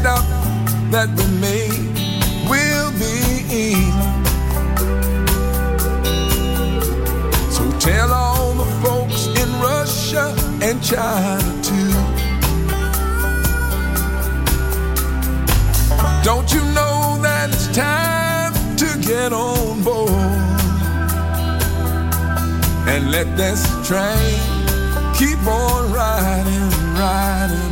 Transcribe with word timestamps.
Stop 0.00 0.24
that 0.92 1.08
we 1.16 1.26
make 1.46 1.88
will 2.48 2.90
be. 3.02 3.72
So 7.50 7.62
tell 7.78 8.12
all 8.12 8.52
the 8.54 8.68
folks 8.84 9.26
in 9.42 9.48
Russia 9.60 10.26
and 10.66 10.76
China 10.82 11.40
too. 11.68 11.92
Don't 16.22 16.48
you 16.54 16.62
know 16.78 17.18
that 17.22 17.50
it's 17.52 17.68
time 17.74 18.52
to 18.76 18.88
get 19.00 19.32
on 19.32 19.82
board 19.82 20.10
and 22.92 23.10
let 23.10 23.28
this 23.36 23.60
train 23.86 24.38
keep 25.18 25.40
on 25.46 25.92
riding, 25.92 26.70
riding 26.94 27.67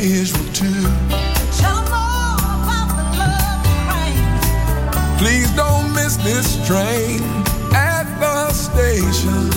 Israel 0.00 0.52
too. 0.54 0.82
Tell 1.60 1.78
about 1.84 2.88
the 2.96 3.06
love 3.20 3.62
train. 3.86 5.18
Please 5.18 5.50
don't 5.52 5.92
miss 5.94 6.16
this 6.16 6.56
train 6.66 7.20
at 7.74 8.06
the 8.18 8.52
station. 8.52 9.50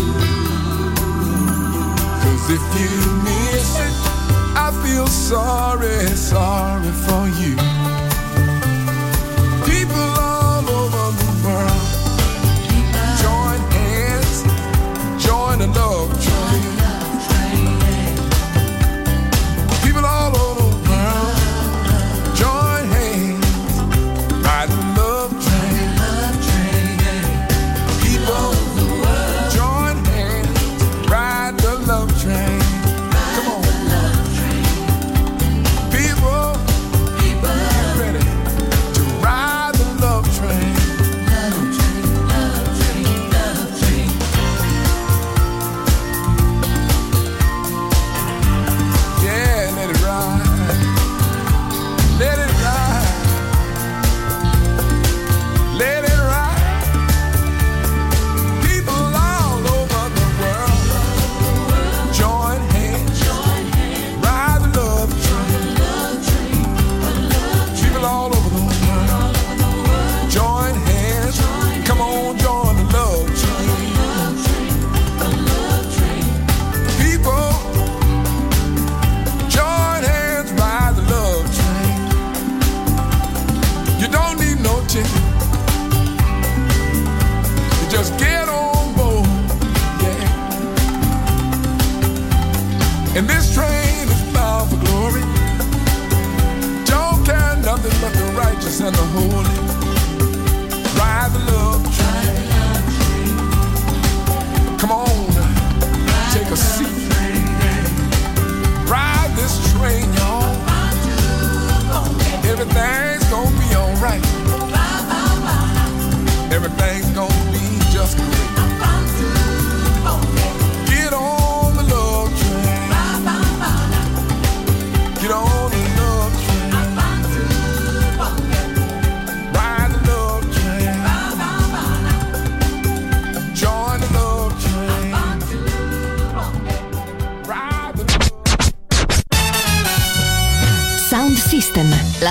Cause 2.22 2.50
if 2.50 2.66
you 2.80 2.94
miss 3.24 3.80
it, 3.80 3.96
I 4.56 4.72
feel 4.84 5.08
sorry, 5.08 6.08
sorry 6.08 6.92
for 6.92 7.28
you. 7.42 7.73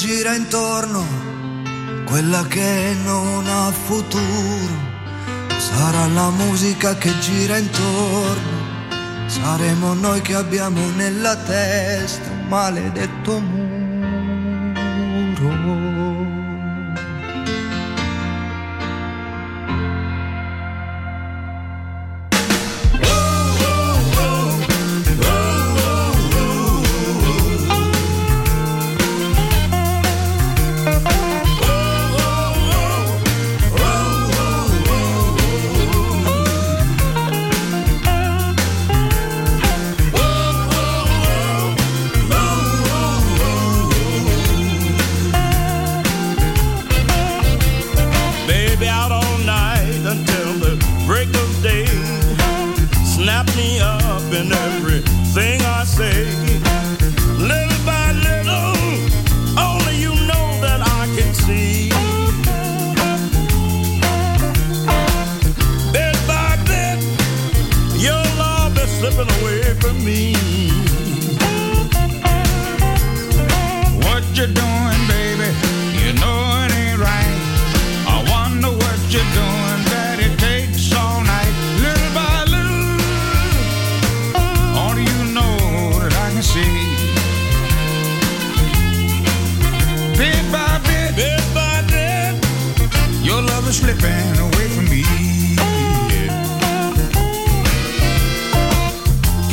gira 0.00 0.34
intorno, 0.34 1.04
quella 2.06 2.42
che 2.46 2.96
non 3.04 3.46
ha 3.46 3.70
futuro. 3.70 4.74
Sarà 5.58 6.06
la 6.06 6.30
musica 6.30 6.96
che 6.96 7.12
gira 7.18 7.58
intorno, 7.58 8.88
saremo 9.26 9.92
noi 9.92 10.22
che 10.22 10.34
abbiamo 10.34 10.80
nella 10.96 11.36
testa 11.36 12.30
un 12.30 12.46
maledetto 12.48 13.40
muro. 13.40 13.69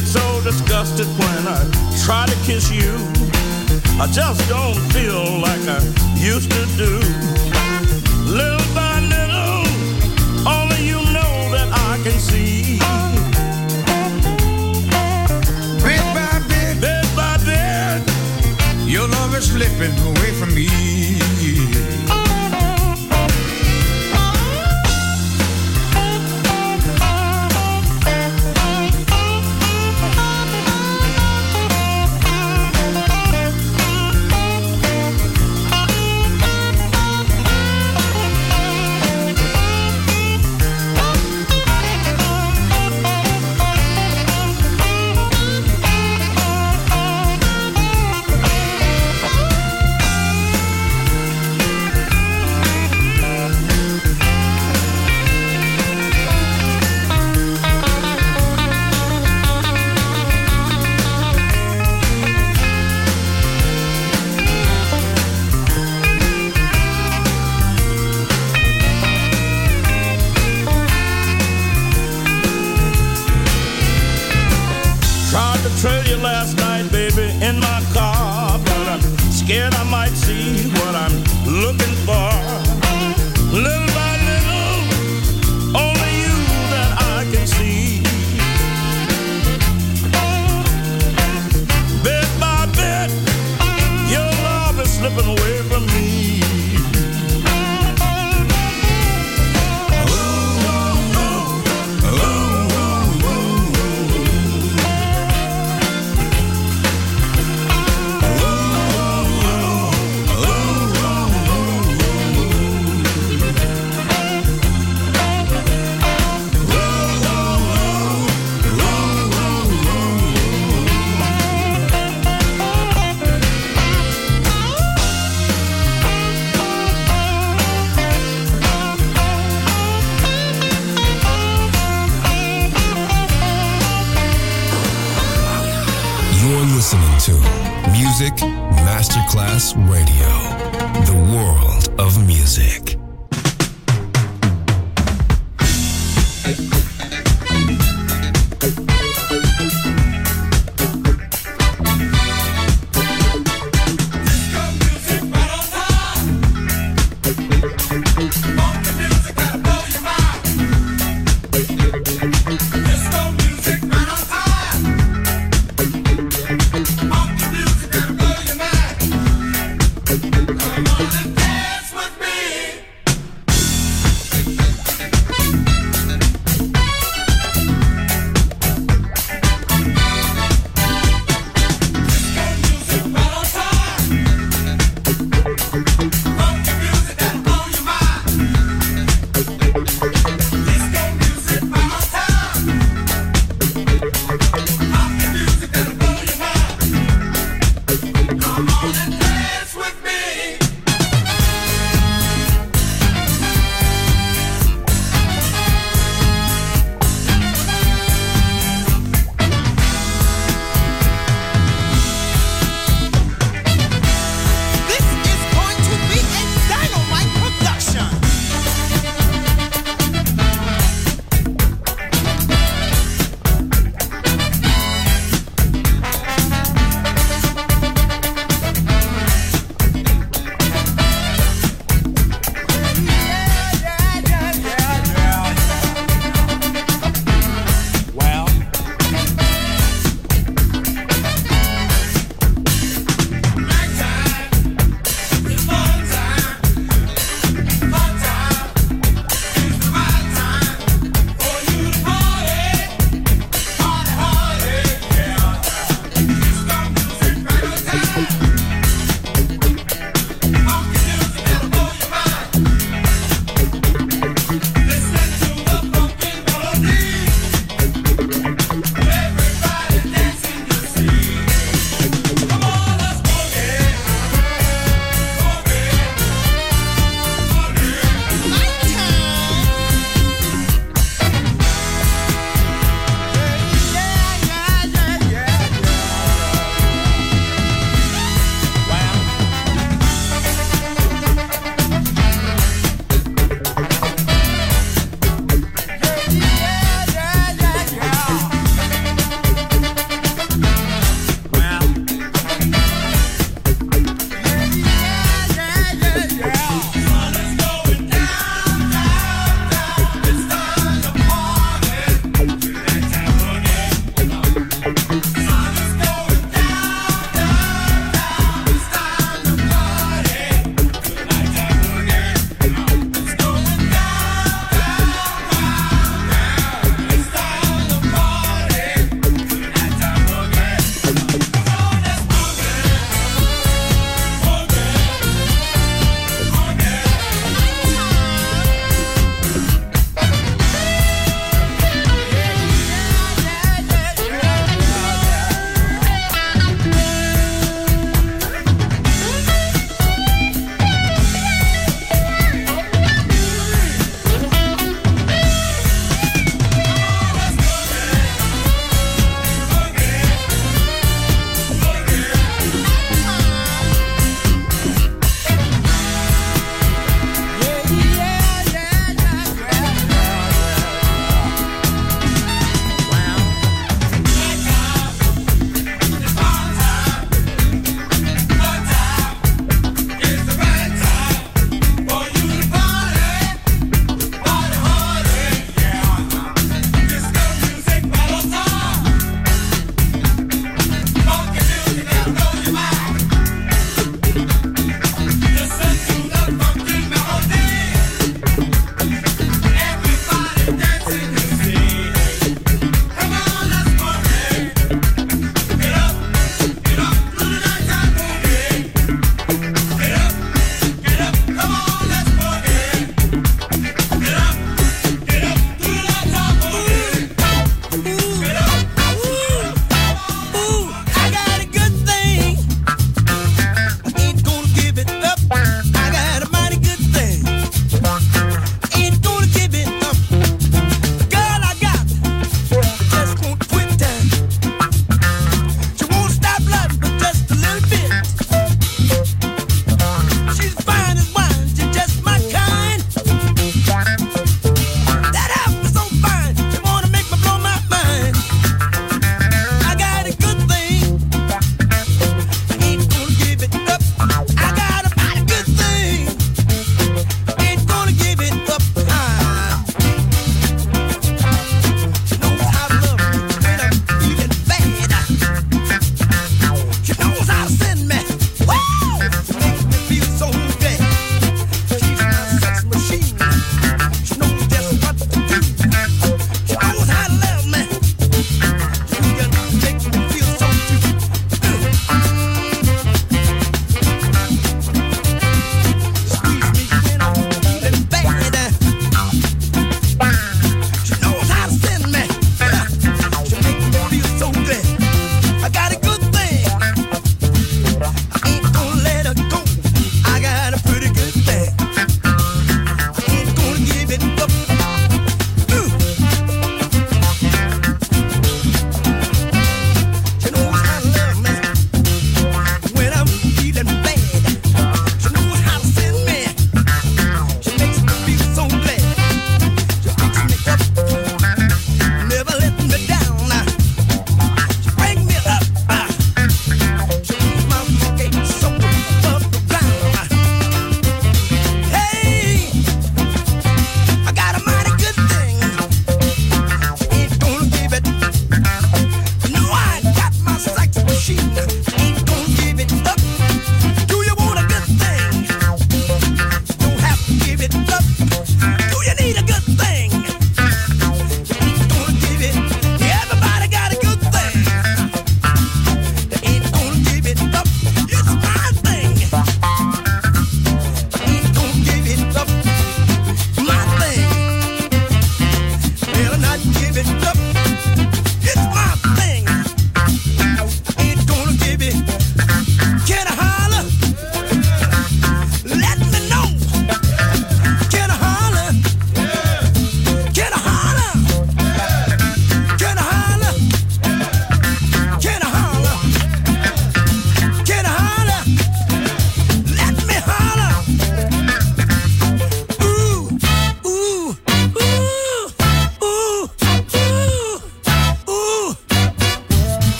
get 0.00 0.06
so 0.06 0.40
disgusted 0.42 1.06
when 1.18 1.48
I 1.48 1.58
try 2.04 2.26
to 2.26 2.36
kiss 2.46 2.70
you. 2.70 2.94
I 4.00 4.06
just 4.12 4.48
don't 4.48 4.78
feel 4.92 5.40
like 5.40 5.64
I 5.66 5.80
used 6.14 6.50
to 6.52 6.62
do. 6.76 6.92
Little 8.24 8.66
by 8.74 9.00
little, 9.14 9.66
only 10.46 10.82
you 10.86 11.00
know 11.16 11.34
that 11.54 11.68
I 11.90 11.98
can 12.04 12.18
see. 12.30 12.78
Bit 15.82 16.04
by 16.14 16.38
bit, 16.46 16.80
bit 16.80 17.06
by 17.16 17.36
bit, 17.48 17.98
your 18.86 19.08
love 19.08 19.34
is 19.34 19.50
slipping 19.50 19.96
away 20.10 20.32
from 20.38 20.54
me. 20.54 21.17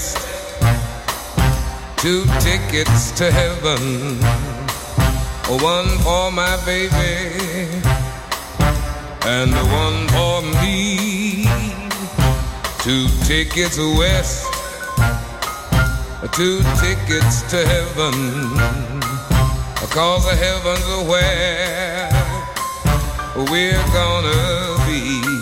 West, 0.00 0.16
two 1.98 2.24
tickets 2.40 3.12
to 3.12 3.30
heaven. 3.30 4.18
One 5.62 5.88
for 6.04 6.30
my 6.30 6.56
baby, 6.64 7.68
and 9.26 9.52
one 9.82 10.08
for 10.14 10.42
me. 10.62 11.46
Two 12.82 13.08
tickets 13.24 13.78
west, 13.78 14.46
two 16.32 16.60
tickets 16.80 17.42
to 17.50 17.66
heaven. 17.66 18.14
Cause 19.90 20.24
the 20.24 20.36
heaven's 20.36 20.86
are 20.86 21.04
where 21.10 22.08
we're 23.50 23.86
gonna 23.92 24.86
be 24.86 25.40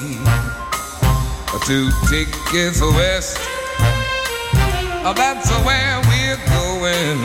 two 1.69 1.91
tickets 2.09 2.81
west. 2.81 3.58
Oh, 5.11 5.15
that's 5.15 5.51
where 5.65 5.97
we're 6.05 6.37
going. 6.53 7.19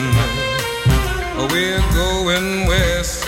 Oh, 1.35 1.47
we're 1.51 1.83
going 1.91 2.65
west. 2.65 3.25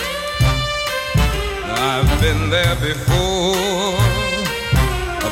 I've 1.76 2.08
been 2.22 2.48
there 2.48 2.74
before, 2.76 4.00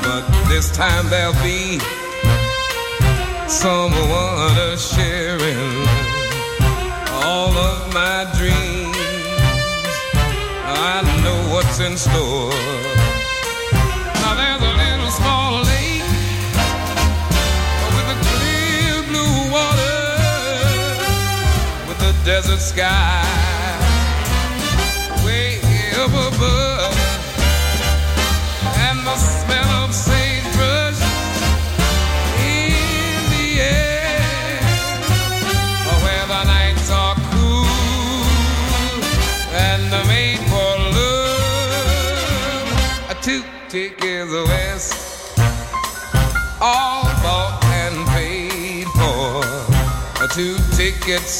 but 0.04 0.28
this 0.50 0.70
time 0.76 1.08
there'll 1.08 1.32
be 1.42 1.78
someone 3.48 4.76
sharing 4.76 5.72
all 7.24 7.56
of 7.56 7.94
my 7.94 8.28
dreams. 8.36 8.94
I 10.68 11.00
know 11.24 11.54
what's 11.54 11.80
in 11.80 11.96
store. 11.96 12.53
Desert 22.24 22.58
sky 22.58 23.43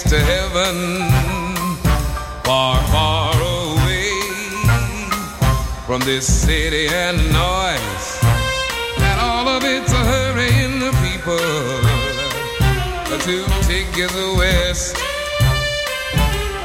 to 0.08 0.18
heaven, 0.20 0.76
far, 2.44 2.76
far 2.92 3.34
away 3.34 4.10
from 5.86 6.00
this 6.00 6.26
city 6.26 6.86
and 6.88 7.16
noise, 7.32 8.06
and 8.98 9.20
all 9.20 9.48
of 9.48 9.62
it's 9.64 9.92
hurrying 9.92 10.80
people. 11.04 11.38
Two 13.24 13.46
tickets 13.62 14.12
west, 14.36 14.96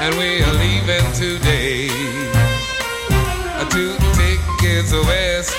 and 0.04 0.14
we 0.18 0.44
are 0.44 0.56
leaving 0.64 1.08
today. 1.14 1.88
Two 3.70 3.96
tickets 4.20 4.92
west, 4.92 5.56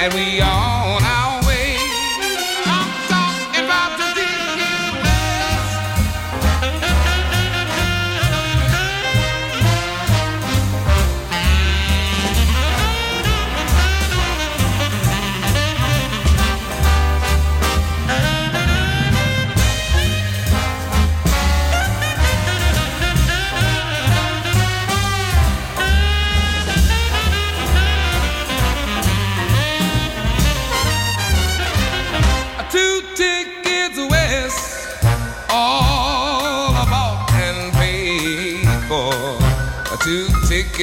and 0.00 0.12
we 0.12 0.40
are 0.42 0.96
on 0.96 1.02
our 1.02 1.19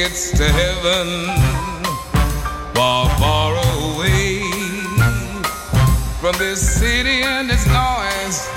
tickets 0.08 0.32
to 0.32 0.44
heaven, 0.44 1.26
far, 2.74 3.10
far 3.20 3.54
away 3.54 4.40
from 6.22 6.34
this 6.38 6.80
city 6.80 7.24
and 7.24 7.50
its 7.52 7.66
noise, 7.68 8.48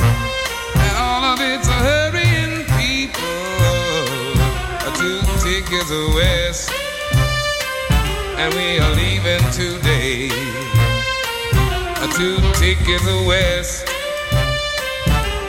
and 0.74 0.96
all 0.96 1.24
of 1.24 1.40
its 1.40 1.66
hurrying 1.66 2.64
people. 2.78 3.14
Two 4.94 5.20
tickets 5.40 5.90
west, 6.14 6.70
and 8.38 8.52
we 8.54 8.78
are 8.78 8.94
leaving 8.94 9.40
today 9.50 10.28
two 12.16 12.36
tickets 12.54 13.06
west, 13.26 13.88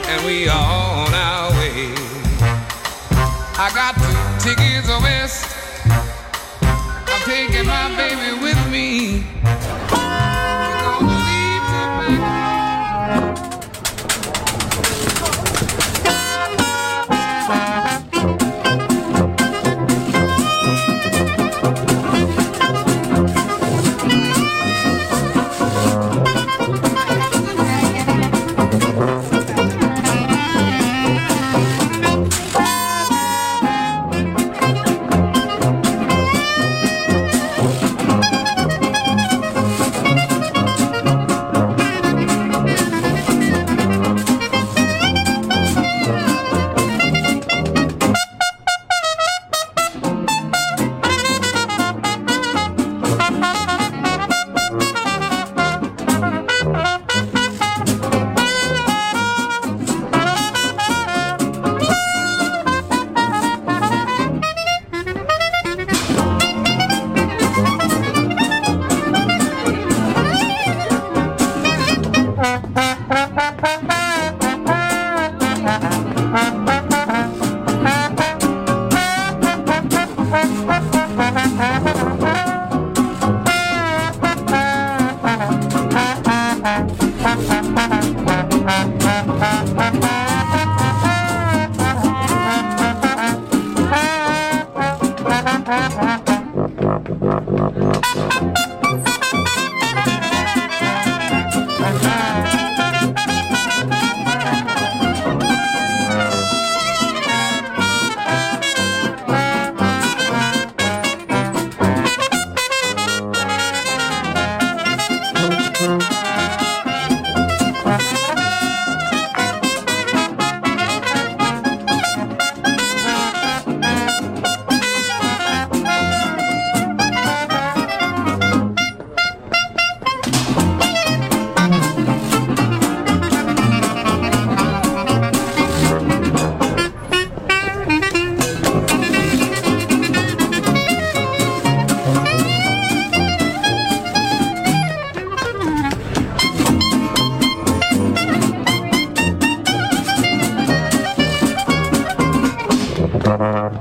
and 0.08 0.24
we 0.24 0.48
are 0.48 1.04
on 1.04 1.12
our 1.12 1.50
way. 1.50 1.92
I 3.58 3.70
got 3.74 3.94
two 3.94 4.48
tickets 4.48 4.88
west. 4.88 5.51
Taking 7.32 7.66
my 7.66 7.96
baby 7.96 8.42
with 8.42 8.70
me. 8.70 9.31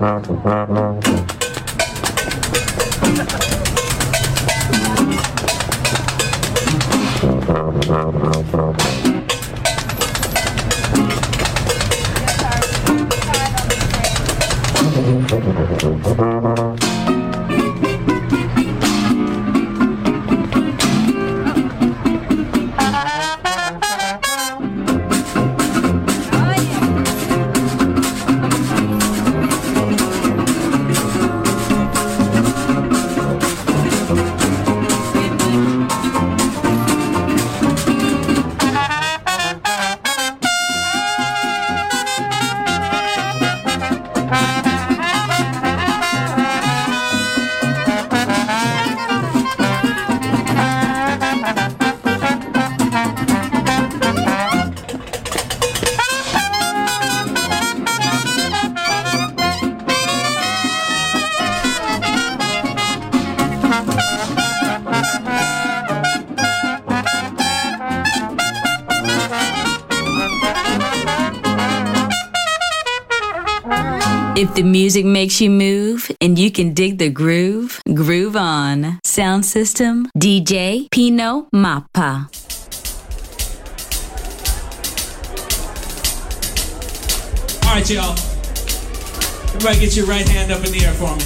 Ha 0.01 0.19
ha 0.19 0.35
ha 0.43 0.65
ha. 0.73 0.90
Music 74.71 75.05
makes 75.05 75.41
you 75.41 75.49
move 75.49 76.09
and 76.21 76.39
you 76.39 76.49
can 76.49 76.73
dig 76.73 76.97
the 76.97 77.09
groove, 77.09 77.81
groove 77.93 78.35
on. 78.35 78.99
Sound 79.03 79.45
system, 79.45 80.09
DJ 80.17 80.89
Pino 80.91 81.47
Mappa. 81.53 82.29
All 87.65 87.75
right, 87.75 87.89
y'all. 87.89 88.17
Everybody 89.53 89.79
get 89.79 89.95
your 89.95 90.05
right 90.05 90.27
hand 90.27 90.51
up 90.51 90.63
in 90.65 90.71
the 90.71 90.85
air 90.85 90.93
for 90.93 91.15
me. 91.15 91.23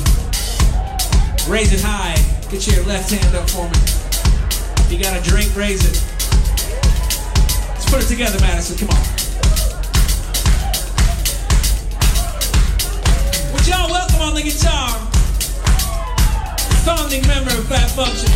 Raise 1.51 1.71
it 1.71 1.81
high. 1.81 2.15
Get 2.49 2.67
your 2.67 2.83
left 2.85 3.11
hand 3.11 3.35
up 3.35 3.49
for 3.49 3.65
me. 3.65 3.77
If 4.85 4.91
you 4.91 4.99
got 4.99 5.19
a 5.19 5.23
drink, 5.29 5.55
raise 5.55 5.85
it. 5.85 6.01
Let's 7.73 7.89
put 7.89 8.03
it 8.03 8.07
together, 8.07 8.39
Madison. 8.39 8.77
Come 8.77 8.89
on. 8.95 9.14
Of 17.71 17.91
Function, 17.91 18.29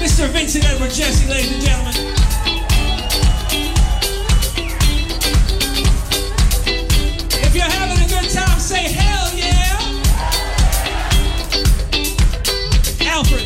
Mr. 0.00 0.26
Vincent 0.28 0.64
Edward 0.64 0.90
Jesse, 0.90 1.28
ladies 1.28 1.52
and 1.52 1.62
gentlemen. 1.62 1.94
If 7.44 7.54
you're 7.54 7.64
having 7.64 8.02
a 8.02 8.08
good 8.08 8.30
time, 8.30 8.58
say 8.58 8.84
hell 8.90 9.30
yeah. 9.34 9.76
Alfred. 13.06 13.42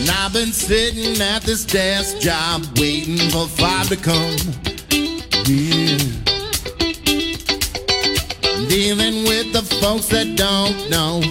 And 0.00 0.10
I've 0.10 0.32
been 0.32 0.52
sitting 0.52 1.20
at 1.22 1.42
this 1.42 1.64
desk 1.64 2.18
job 2.18 2.64
waiting 2.76 3.18
for 3.30 3.46
five 3.46 3.88
to 3.88 3.96
come. 3.96 4.36
Yeah. 5.46 5.98
Dealing 8.68 9.24
with 9.24 9.52
the 9.52 9.62
folks 9.80 10.08
that 10.08 10.34
don't 10.36 10.90
know 10.90 11.22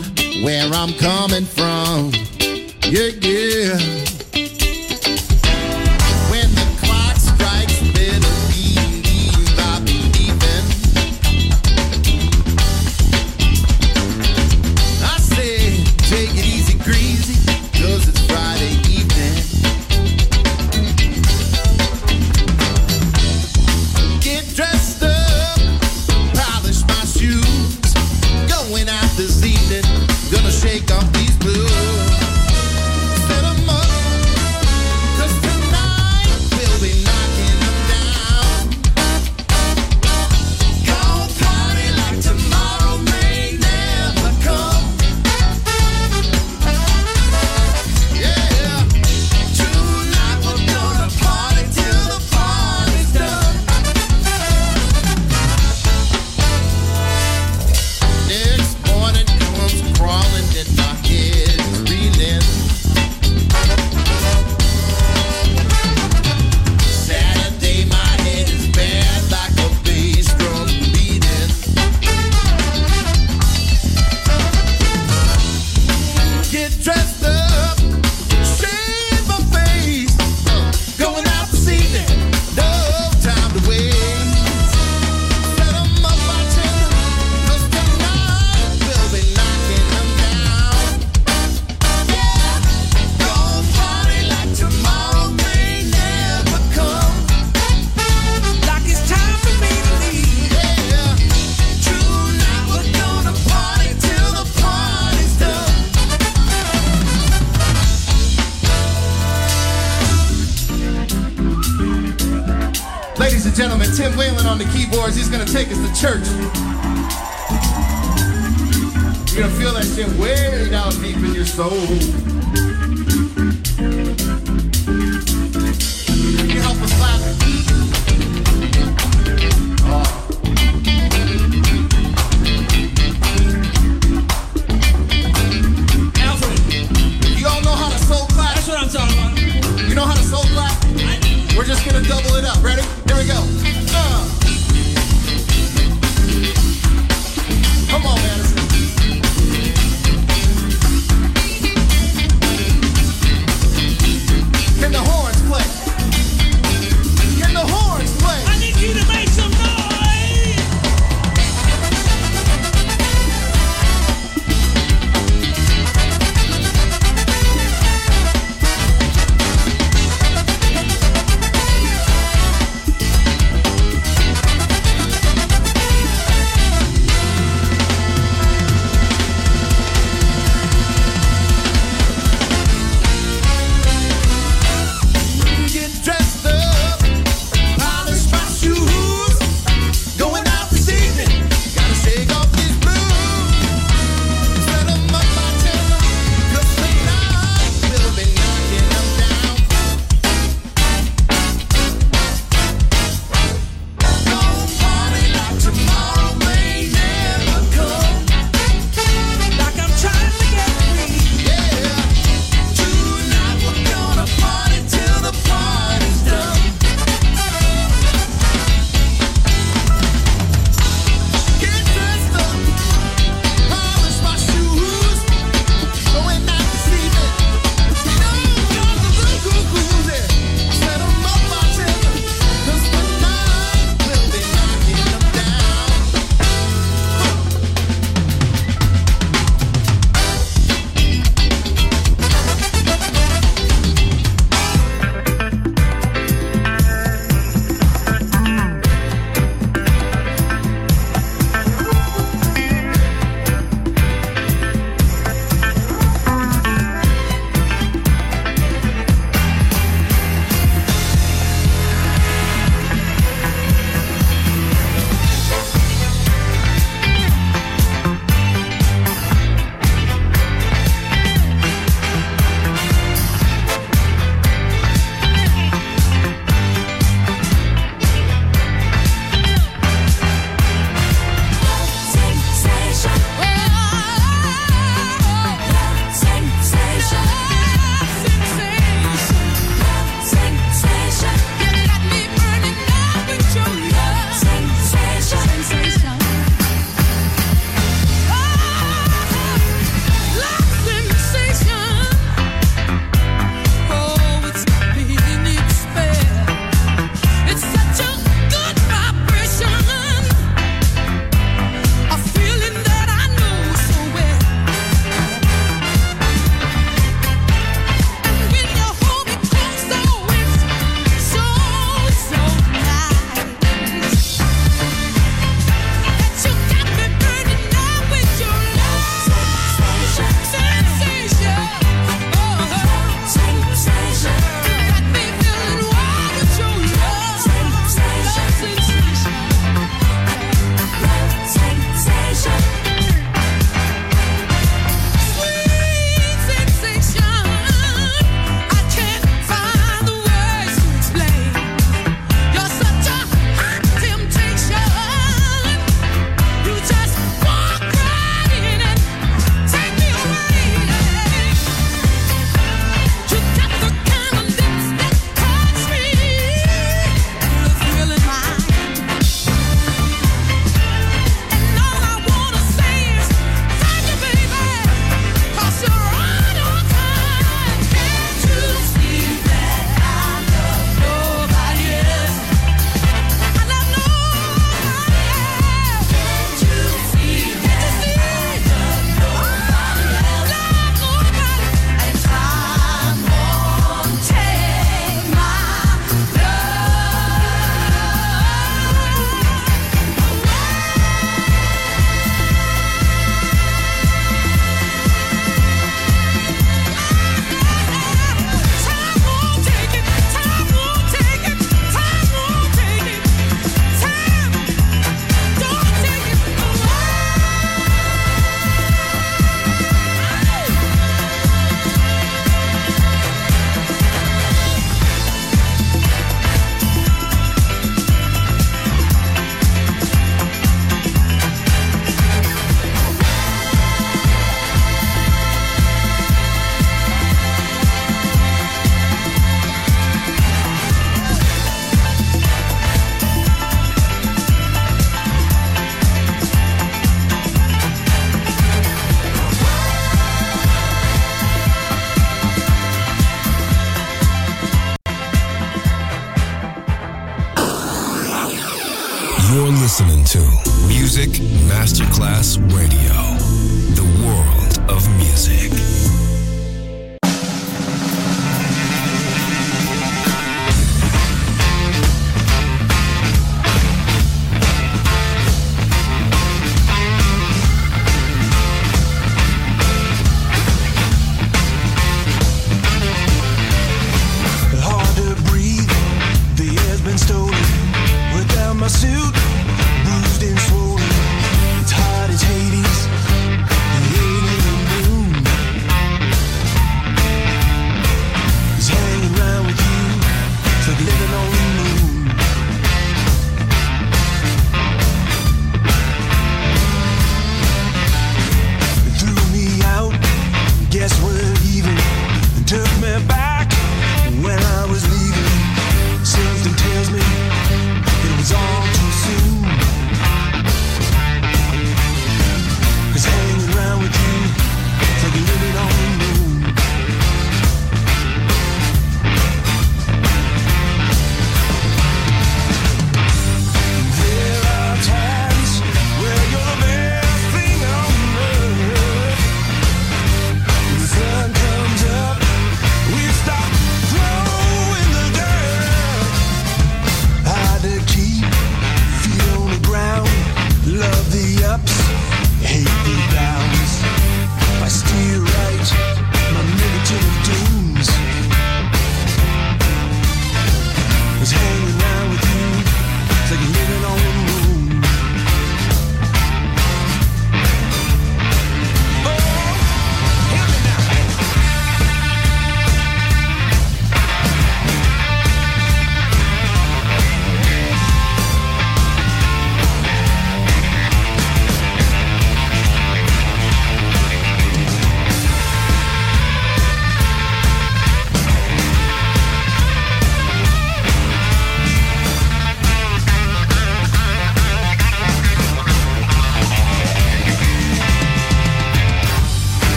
where 0.44 0.70
I'm 0.74 0.94
coming 0.94 1.46
from. 1.46 2.12
Yeah, 2.84 3.12
yeah. 3.22 3.97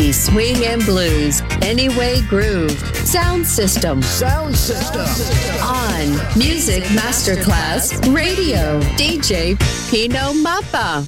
Funky 0.00 0.12
swing 0.12 0.64
and 0.64 0.82
blues. 0.86 1.42
Anyway 1.60 2.22
groove. 2.22 2.70
Sound 3.06 3.46
system. 3.46 4.00
Sound 4.00 4.56
system. 4.56 5.04
On 5.62 6.38
Music 6.38 6.84
Masterclass 6.84 7.92
Radio. 8.14 8.80
DJ 8.96 9.58
Pino 9.90 10.32
Mappa. 10.32 11.06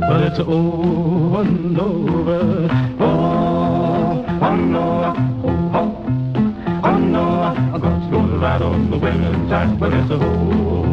Well, 0.00 0.22
it's 0.24 0.40
over 0.40 1.42
and 1.42 1.78
over. 1.78 2.68
Oh, 2.98 4.26
oh 4.42 4.56
no, 4.56 5.14
oh, 5.44 5.70
oh, 5.74 6.80
oh 6.82 6.98
no, 6.98 7.22
I 7.72 7.78
got 7.78 8.04
to 8.04 8.10
go 8.10 8.38
right 8.38 8.62
on 8.62 8.90
the 8.90 8.98
winning 8.98 9.48
side. 9.48 9.78
Well, 9.78 9.92
it's 9.92 10.10
over 10.10 10.83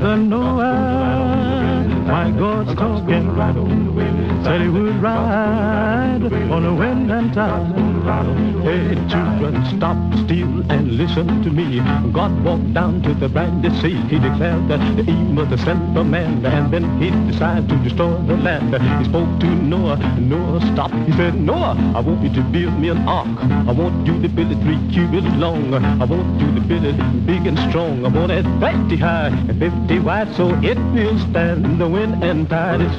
Brother 0.00 0.16
Noah, 0.16 1.84
my 2.06 2.30
God's 2.30 2.74
talking 2.74 3.36
Said 4.50 4.62
he 4.62 4.68
would 4.68 5.00
ride 5.00 6.24
on 6.50 6.62
the 6.64 6.74
wind 6.74 7.08
and 7.08 7.32
tide. 7.32 7.70
Hey, 8.66 8.96
children, 9.08 9.64
stop 9.76 9.96
still 10.24 10.68
and 10.68 10.98
listen 10.98 11.40
to 11.44 11.50
me. 11.50 11.78
God 12.10 12.32
walked 12.42 12.74
down 12.74 13.00
to 13.02 13.14
the 13.14 13.28
brandy 13.28 13.70
sea. 13.80 13.94
He 14.10 14.18
declared 14.18 14.66
that 14.66 14.82
the 14.96 15.08
eve 15.08 15.38
of 15.38 15.50
the 15.50 16.02
man, 16.02 16.44
and 16.44 16.74
then 16.74 17.00
he 17.00 17.10
decided 17.30 17.68
to 17.68 17.76
destroy 17.76 18.10
the 18.26 18.36
land. 18.38 18.74
He 18.98 19.04
spoke 19.04 19.38
to 19.38 19.46
Noah. 19.46 19.98
Noah 20.18 20.60
stop. 20.72 20.90
He 21.06 21.12
said, 21.12 21.36
Noah, 21.36 21.76
I 21.94 22.00
want 22.00 22.24
you 22.24 22.34
to 22.34 22.42
build 22.50 22.76
me 22.76 22.88
an 22.88 23.06
ark. 23.06 23.28
I 23.68 23.70
want 23.70 24.04
you 24.04 24.20
to 24.20 24.28
build 24.28 24.50
it 24.50 24.58
three 24.64 24.80
cubits 24.90 25.32
long. 25.36 25.72
I 25.74 26.04
want 26.04 26.40
you 26.40 26.52
to 26.56 26.60
build 26.60 26.86
it 26.86 26.98
big 27.24 27.46
and 27.46 27.56
strong. 27.70 28.04
I 28.04 28.08
want 28.08 28.32
it 28.32 28.44
50 28.58 28.96
high 28.96 29.28
and 29.28 29.60
50 29.60 30.00
wide 30.00 30.34
so 30.34 30.48
it 30.60 30.78
will 30.92 31.16
stand 31.30 31.80
the 31.80 31.86
wind 31.86 32.24
and 32.24 32.50
tide. 32.50 32.80
It's 32.80 32.98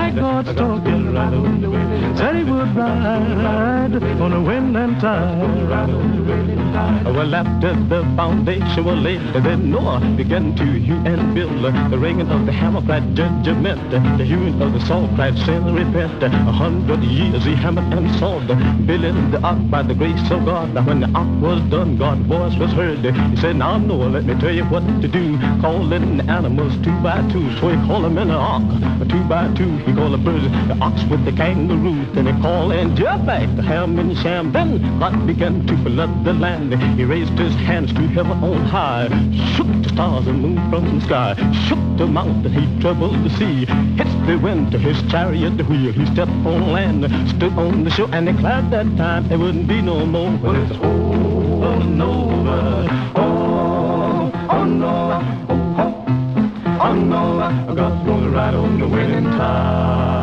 my 0.00 0.10
God's 0.10 0.54
talking. 0.54 1.00
Said 2.16 2.36
he 2.36 2.44
would 2.44 2.74
ride 2.76 3.94
on 4.20 4.30
the 4.30 4.40
wind 4.40 4.76
and 4.76 5.00
tide. 5.00 5.40
Well, 7.04 7.34
after 7.34 7.74
the 7.74 8.02
foundation 8.16 8.84
was 8.84 8.98
laid, 9.00 9.20
then 9.44 9.70
Noah 9.70 10.00
began 10.16 10.54
to 10.56 10.64
hew 10.64 10.96
and 11.04 11.34
build. 11.34 11.62
The 11.90 11.98
ringing 11.98 12.30
of 12.30 12.46
the 12.46 12.52
hammer 12.52 12.82
cried 12.82 13.14
judgment, 13.14 13.90
the 13.90 14.24
hewing 14.24 14.62
of 14.62 14.72
the 14.72 14.80
saw 14.86 15.06
cried 15.14 15.38
sin 15.38 15.74
repent. 15.74 16.22
A 16.22 16.28
hundred 16.28 17.02
years 17.02 17.44
he 17.44 17.54
hammered 17.54 17.92
and 17.92 18.10
sawed, 18.18 18.46
building 18.86 19.30
the 19.30 19.40
ark 19.42 19.58
by 19.70 19.82
the 19.82 19.94
grace 19.94 20.30
of 20.30 20.44
God. 20.44 20.74
When 20.86 21.00
the 21.00 21.10
ark 21.14 21.42
was 21.42 21.60
done, 21.70 21.96
God's 21.96 22.26
voice 22.26 22.56
was 22.56 22.72
heard. 22.72 23.04
He 23.04 23.36
said, 23.36 23.56
now 23.56 23.78
Noah, 23.78 24.08
let 24.08 24.24
me 24.24 24.34
tell 24.40 24.54
you 24.54 24.64
what 24.64 24.86
to 25.02 25.08
do. 25.08 25.38
Calling 25.60 26.20
animals 26.28 26.74
two 26.84 26.96
by 27.00 27.20
two, 27.30 27.50
so 27.58 27.68
he 27.68 27.76
called 27.86 28.04
them 28.04 28.18
in 28.18 28.28
the 28.28 28.34
ark. 28.34 28.62
Two 29.08 29.24
by 29.24 29.52
two, 29.54 29.78
he 29.90 29.96
called 29.96 30.12
the 30.12 30.18
birds, 30.18 30.44
the 30.68 30.76
ox 30.80 31.02
with 31.04 31.24
the 31.24 31.32
kangaroo. 31.32 32.06
Then 32.12 32.26
he 32.26 32.42
call 32.42 32.70
and 32.70 32.96
jump 32.96 33.26
back 33.26 33.48
the 33.56 33.62
ham 33.62 33.98
and 33.98 34.16
sham. 34.18 34.52
Then 34.52 35.00
God 35.00 35.26
began 35.26 35.66
to 35.66 35.76
flood 35.78 36.24
the 36.24 36.32
land. 36.32 36.74
He 36.96 37.04
raised 37.04 37.32
his 37.32 37.54
hands 37.54 37.92
to 37.94 38.06
heaven 38.08 38.38
on 38.44 38.64
high, 38.66 39.08
shook 39.56 39.66
the 39.82 39.88
stars 39.88 40.28
and 40.28 40.40
moon 40.42 40.70
from 40.70 40.98
the 40.98 41.04
sky, 41.04 41.34
shook 41.66 41.80
the 41.98 42.06
mountain, 42.06 42.52
he 42.52 42.80
troubled 42.80 43.24
the 43.24 43.30
sea, 43.30 43.66
hit 43.96 44.26
the 44.26 44.38
wind 44.38 44.70
to 44.72 44.78
his 44.78 45.02
chariot 45.10 45.68
wheel. 45.68 45.92
He 45.92 46.06
stepped 46.06 46.30
on 46.30 46.70
land, 46.70 47.04
stood 47.30 47.52
on 47.58 47.82
the 47.82 47.90
shore, 47.90 48.08
and 48.12 48.26
declared 48.26 48.70
that 48.70 48.96
time 48.96 49.28
there 49.28 49.38
wouldn't 49.38 49.66
be 49.66 49.82
no 49.82 50.06
more. 50.06 50.30
But 50.38 50.56
it's 50.56 50.72
over 50.72 51.82
and 51.82 52.00
over. 52.00 52.86
Oh, 53.16 54.30
oh 54.50 54.64
no, 54.64 55.69
oh 56.90 56.94
no, 56.94 57.74
God's 57.74 58.04
gonna 58.04 58.30
ride 58.30 58.54
on 58.54 58.80
the 58.80 58.88
winning 58.88 59.24
tide. 59.24 60.19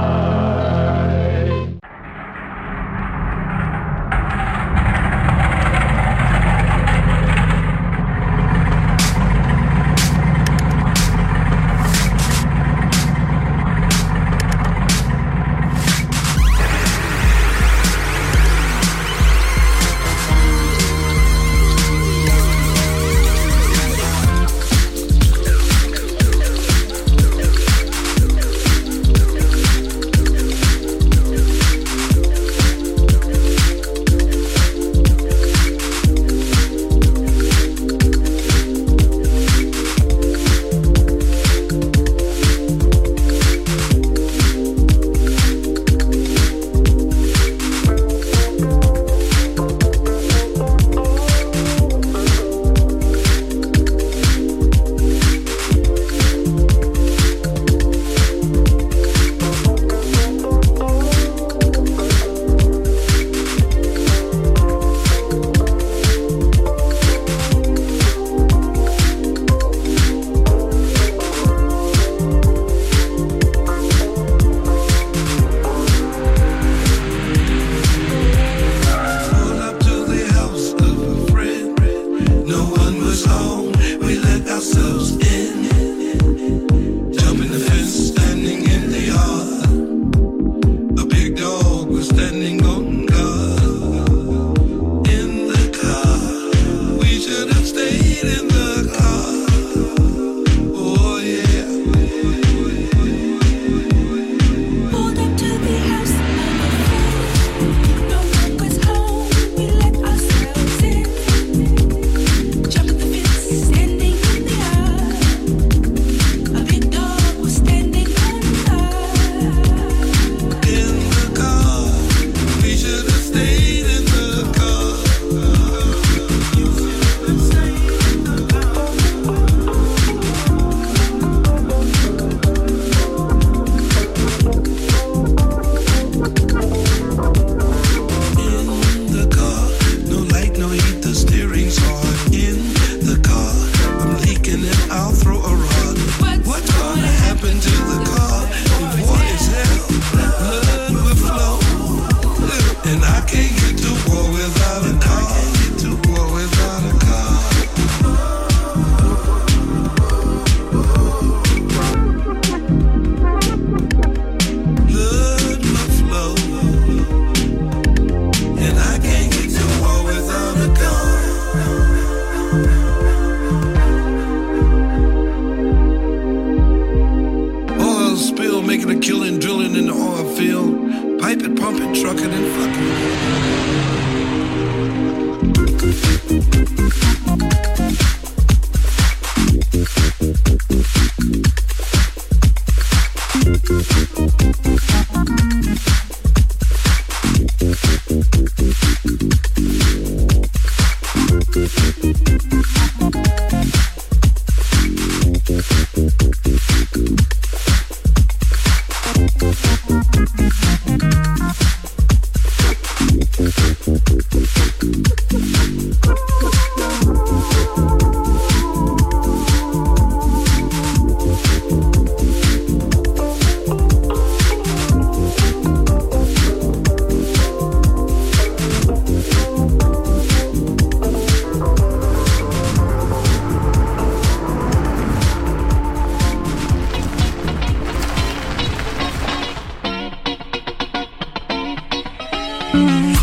Mm-hmm. 242.78 243.17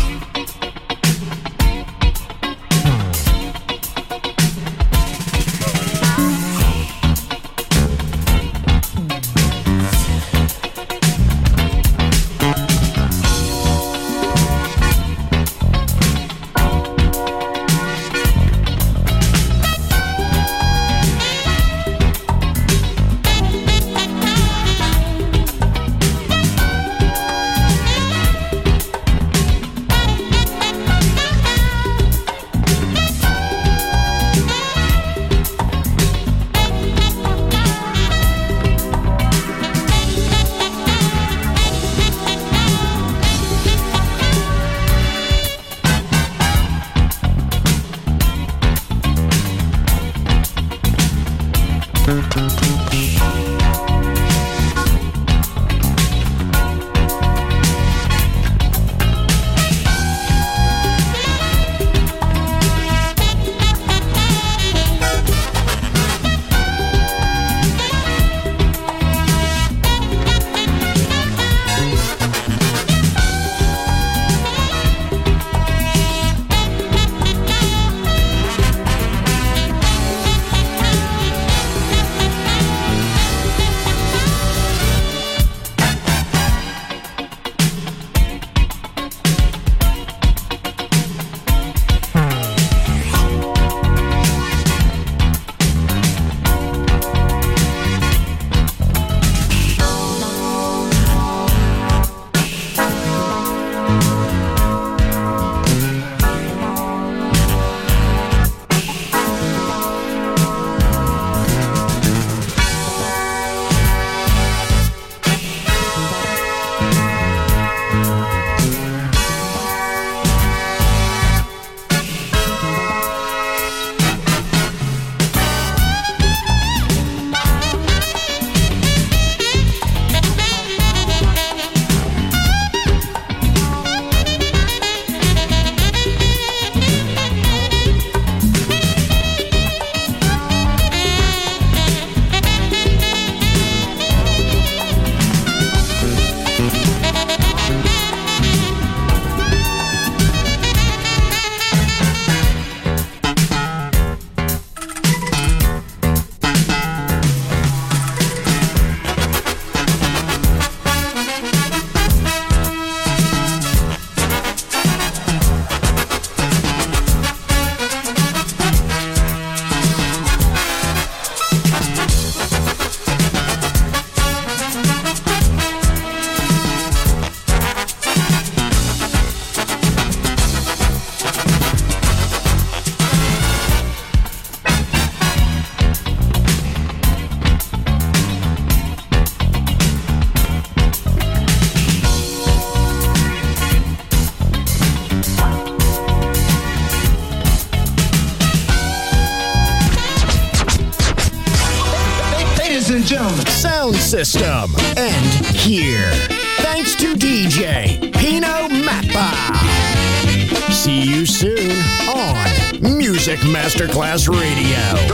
Masterclass 214.15 214.29
Radio. 214.29 214.44